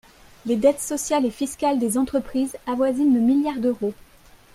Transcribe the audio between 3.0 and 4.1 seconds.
le milliard d’euros.